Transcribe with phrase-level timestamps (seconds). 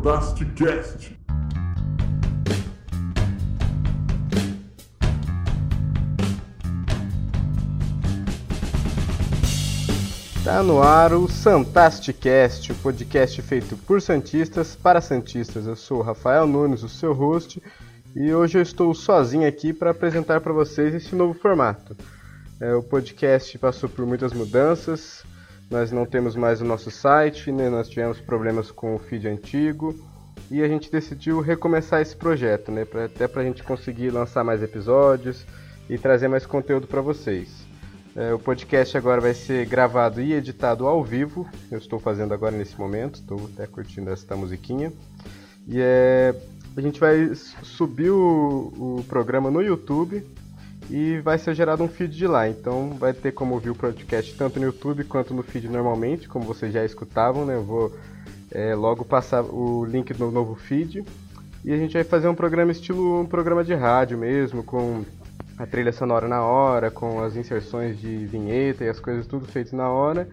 [0.00, 1.16] Fantasticast.
[10.42, 15.66] Tá no ar o Fantasticast, o podcast feito por Santistas para Santistas.
[15.66, 17.62] Eu sou o Rafael Nunes, o seu host,
[18.14, 21.96] e hoje eu estou sozinho aqui para apresentar para vocês esse novo formato.
[22.60, 25.24] É, o podcast passou por muitas mudanças,
[25.70, 27.70] nós não temos mais o nosso site, né?
[27.70, 29.94] nós tivemos problemas com o feed antigo
[30.50, 32.84] e a gente decidiu recomeçar esse projeto, né?
[32.84, 35.46] Pra, até para a gente conseguir lançar mais episódios
[35.88, 37.48] e trazer mais conteúdo para vocês.
[38.16, 42.56] É, o podcast agora vai ser gravado e editado ao vivo, eu estou fazendo agora
[42.56, 44.92] nesse momento, estou até curtindo essa musiquinha.
[45.68, 46.34] E é,
[46.76, 50.24] a gente vai subir o, o programa no YouTube
[50.88, 52.48] e vai ser gerado um feed de lá.
[52.48, 56.44] Então vai ter como ouvir o podcast tanto no YouTube quanto no feed normalmente, como
[56.44, 57.54] vocês já escutavam, né?
[57.54, 57.96] Eu vou
[58.50, 61.04] é, logo passar o link do novo feed.
[61.64, 65.04] E a gente vai fazer um programa estilo um programa de rádio mesmo, com
[65.58, 69.72] a trilha sonora na hora, com as inserções de vinheta e as coisas tudo feitas
[69.72, 70.28] na hora.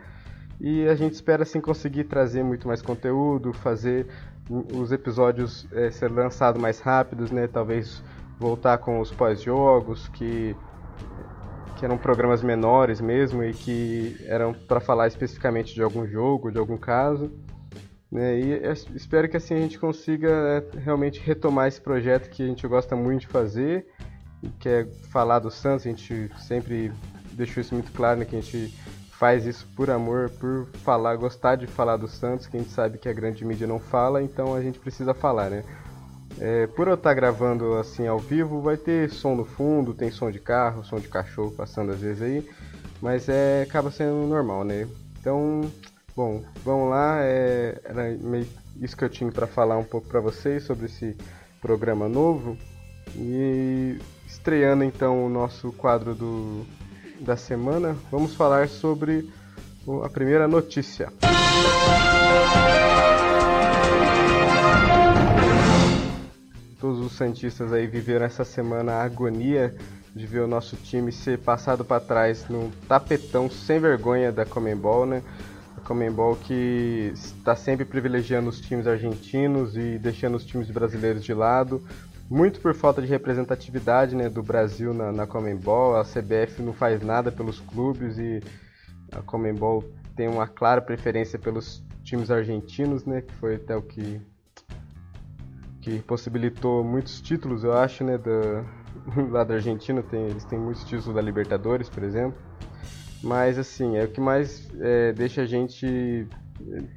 [0.59, 4.08] E a gente espera assim conseguir trazer muito mais conteúdo, fazer
[4.50, 7.47] os episódios é, ser lançados mais rápidos, né?
[7.47, 8.02] Talvez
[8.39, 10.55] voltar com os pós-jogos, que,
[11.77, 16.58] que eram programas menores mesmo e que eram para falar especificamente de algum jogo, de
[16.58, 17.31] algum caso.
[18.11, 18.39] Né?
[18.39, 18.61] E
[18.95, 22.95] espero que assim a gente consiga é, realmente retomar esse projeto que a gente gosta
[22.95, 23.86] muito de fazer,
[24.59, 25.86] que é falar do Santos.
[25.86, 26.92] A gente sempre
[27.33, 28.25] deixou isso muito claro, né?
[28.25, 28.73] que a gente
[29.20, 32.98] faz isso por amor, por falar, gostar de falar do Santos, que a gente sabe
[32.98, 35.64] que a grande mídia não fala, então a gente precisa falar, né?
[36.40, 40.30] É, por eu estar gravando assim ao vivo, vai ter som no fundo, tem som
[40.30, 42.50] de carro, som de cachorro passando às vezes aí,
[43.02, 44.88] mas é, acaba sendo normal, né?
[45.20, 45.62] Então,
[46.16, 48.48] bom, vamos lá, é, era meio
[48.80, 51.17] isso que eu tinha para falar um pouco para vocês sobre esse
[51.60, 52.56] programa novo
[53.16, 56.64] e estreando então o nosso quadro do,
[57.22, 59.30] da semana, vamos falar sobre
[60.04, 61.11] a primeira notícia.
[66.80, 69.76] Todos os Santistas aí viveram essa semana a agonia
[70.16, 75.06] de ver o nosso time ser passado para trás num tapetão sem vergonha da Comembol,
[75.06, 75.23] né?
[75.77, 81.33] A Comembol que está sempre privilegiando os times argentinos e deixando os times brasileiros de
[81.33, 81.82] lado,
[82.30, 85.95] muito por falta de representatividade né, do Brasil na, na Comembol.
[85.95, 88.42] A CBF não faz nada pelos clubes e
[89.11, 89.83] a Comembol
[90.15, 93.21] tem uma clara preferência pelos times argentinos, né?
[93.21, 94.21] Que foi até o que
[95.88, 98.65] que possibilitou muitos títulos, eu acho, né, da,
[99.32, 102.38] lá da Argentina, tem, eles têm muitos títulos da Libertadores, por exemplo.
[103.23, 106.27] Mas, assim, é o que mais é, deixa a gente...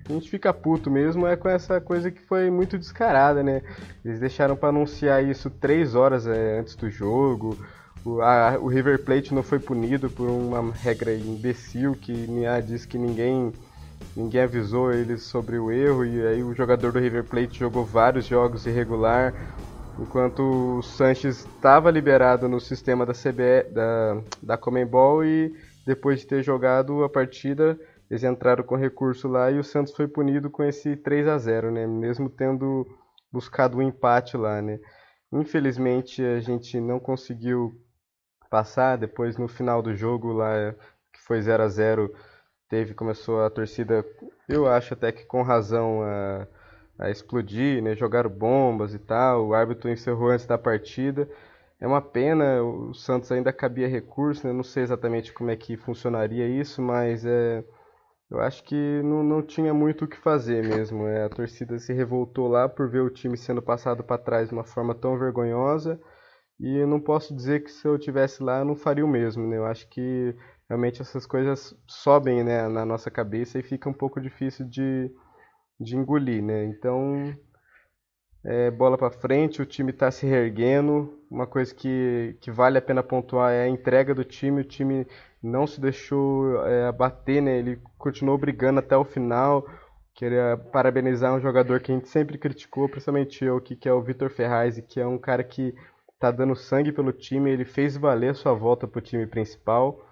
[0.08, 3.62] A gente fica puto mesmo é com essa coisa que foi muito descarada, né?
[4.04, 7.56] Eles deixaram para anunciar isso três horas é, antes do jogo.
[8.04, 12.26] O, a, o River Plate não foi punido por uma regra imbecil que
[12.66, 13.52] diz que ninguém
[14.16, 18.26] ninguém avisou eles sobre o erro e aí o jogador do River Plate jogou vários
[18.26, 19.34] jogos irregular,
[19.98, 25.54] enquanto o Sanches estava liberado no sistema da CBE, da, da Comembol e
[25.86, 27.78] depois de ter jogado a partida,
[28.10, 31.70] eles entraram com recurso lá e o Santos foi punido com esse 3 a 0,
[31.70, 31.86] né?
[31.86, 32.86] Mesmo tendo
[33.32, 34.80] buscado um empate lá, né?
[35.32, 37.72] Infelizmente a gente não conseguiu
[38.50, 40.74] passar depois no final do jogo lá
[41.12, 42.12] que foi 0 a 0
[42.68, 44.04] teve, começou a torcida,
[44.48, 46.46] eu acho até que com razão, a,
[47.00, 47.96] a explodir, né?
[47.96, 49.48] Jogaram bombas e tal.
[49.48, 51.28] O árbitro encerrou antes da partida.
[51.80, 54.52] É uma pena, o Santos ainda cabia recurso, né?
[54.52, 57.64] Não sei exatamente como é que funcionaria isso, mas é,
[58.30, 61.06] eu acho que não, não tinha muito o que fazer mesmo.
[61.06, 64.54] É, a torcida se revoltou lá por ver o time sendo passado para trás de
[64.54, 66.00] uma forma tão vergonhosa.
[66.60, 69.56] E não posso dizer que se eu tivesse lá eu não faria o mesmo, né?
[69.56, 70.36] Eu acho que
[70.68, 75.10] realmente essas coisas sobem né, na nossa cabeça e fica um pouco difícil de,
[75.80, 76.64] de engolir, né?
[76.66, 77.34] Então,
[78.44, 81.19] é, bola para frente, o time está se reerguendo.
[81.30, 84.62] Uma coisa que, que vale a pena pontuar é a entrega do time.
[84.62, 85.06] O time
[85.40, 87.58] não se deixou é, abater, né?
[87.58, 89.64] Ele continuou brigando até o final.
[90.12, 94.02] Queria parabenizar um jogador que a gente sempre criticou, principalmente eu, que, que é o
[94.02, 95.72] Vitor Ferraz, que é um cara que
[96.14, 97.50] está dando sangue pelo time.
[97.50, 100.04] Ele fez valer sua volta para o time principal.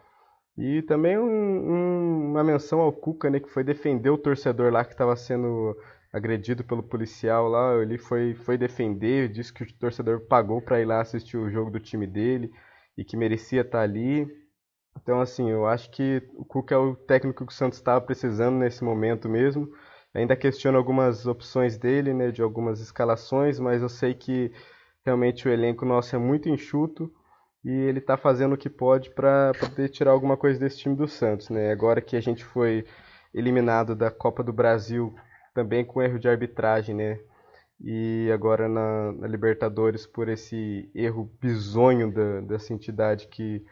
[0.57, 4.85] E também um, um, uma menção ao Cuca, né, que foi defender o torcedor lá
[4.85, 5.77] que estava sendo
[6.13, 7.75] agredido pelo policial lá.
[7.83, 11.71] Ele foi, foi defender, disse que o torcedor pagou para ir lá assistir o jogo
[11.71, 12.51] do time dele.
[12.97, 14.27] e que merecia estar ali.
[15.01, 18.57] Então, assim, eu acho que o Cuca é o técnico que o Santos estava precisando
[18.59, 19.69] nesse momento mesmo.
[20.15, 24.53] Ainda questiono algumas opções dele, né, de algumas escalações, mas eu sei que
[25.05, 27.13] realmente o elenco nosso é muito enxuto
[27.65, 31.07] e ele está fazendo o que pode para poder tirar alguma coisa desse time do
[31.09, 31.71] Santos, né?
[31.73, 32.85] Agora que a gente foi
[33.35, 35.15] eliminado da Copa do Brasil
[35.59, 37.19] também com erro de arbitragem, né?
[37.81, 43.65] E agora na, na Libertadores por esse erro bizonho da, dessa entidade que,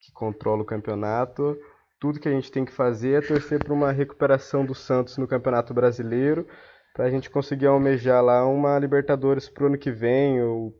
[0.00, 1.54] que controla o campeonato.
[2.00, 5.28] Tudo que a gente tem que fazer é torcer para uma recuperação do Santos no
[5.28, 6.46] Campeonato Brasileiro,
[6.94, 10.74] para a gente conseguir almejar lá uma Libertadores para o ano que vem, ou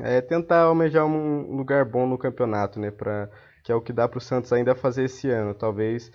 [0.00, 2.90] é, tentar almejar um lugar bom no campeonato, né?
[2.90, 3.30] Pra,
[3.64, 5.54] que é o que dá para o Santos ainda fazer esse ano.
[5.54, 6.10] Talvez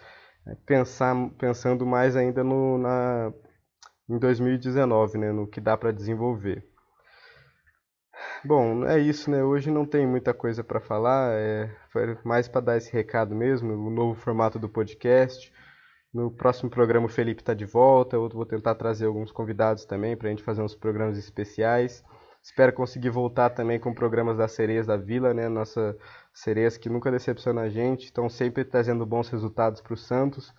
[0.56, 3.34] pensar, pensando mais ainda no, na,
[4.10, 6.64] em 2019, né, no que dá para desenvolver.
[8.44, 9.44] Bom, é isso, né?
[9.44, 13.74] Hoje não tem muita coisa para falar, é, foi mais para dar esse recado mesmo,
[13.74, 15.52] o novo formato do podcast.
[16.14, 20.16] No próximo programa o Felipe está de volta, eu vou tentar trazer alguns convidados também
[20.16, 22.04] para a gente fazer uns programas especiais.
[22.48, 25.50] Espero conseguir voltar também com programas das sereias da Vila, né?
[25.50, 25.98] Nossa
[26.34, 30.54] sereias que nunca decepciona a gente, estão sempre trazendo bons resultados para o Santos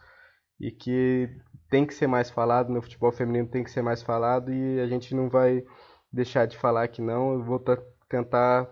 [0.61, 1.31] e que
[1.70, 4.87] tem que ser mais falado, no futebol feminino tem que ser mais falado e a
[4.87, 5.64] gente não vai
[6.12, 7.32] deixar de falar que não.
[7.32, 7.64] Eu vou
[8.06, 8.69] tentar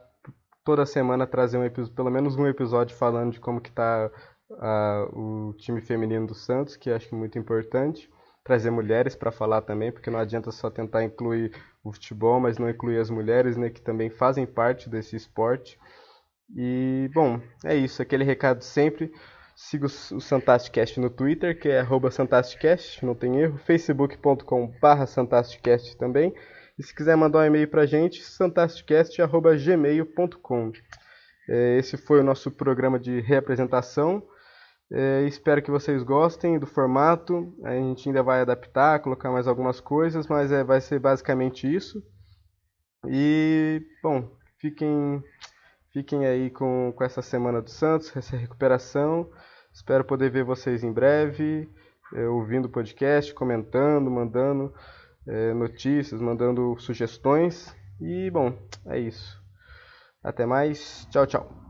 [0.62, 4.10] toda semana trazer um pelo menos um episódio falando de como que está
[5.14, 8.10] o time feminino do Santos, que acho que é muito importante.
[8.44, 11.50] Trazer mulheres para falar também, porque não adianta só tentar incluir
[11.88, 15.78] o futebol, mas não incluir as mulheres, né, que também fazem parte desse esporte.
[16.54, 18.00] E, bom, é isso.
[18.02, 19.12] Aquele recado sempre.
[19.54, 23.56] Siga o Santasticast no Twitter, que é Santasticast, não tem erro.
[23.58, 26.34] facebook.com.br Santasticast também.
[26.78, 30.72] E se quiser mandar um e-mail pra gente, santasticast.gmail.com.
[31.48, 34.22] É, esse foi o nosso programa de reapresentação.
[34.90, 37.54] É, espero que vocês gostem do formato.
[37.64, 42.02] A gente ainda vai adaptar, colocar mais algumas coisas, mas é, vai ser basicamente isso.
[43.08, 45.22] E, bom, fiquem
[45.96, 49.30] Fiquem aí com, com essa semana do Santos, essa recuperação.
[49.72, 51.70] Espero poder ver vocês em breve,
[52.12, 54.74] é, ouvindo o podcast, comentando, mandando
[55.26, 57.74] é, notícias, mandando sugestões.
[57.98, 59.42] E bom, é isso.
[60.22, 61.06] Até mais.
[61.10, 61.62] Tchau, tchau.